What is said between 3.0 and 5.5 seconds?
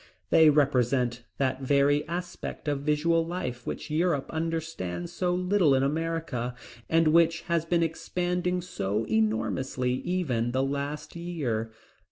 life which Europe understands so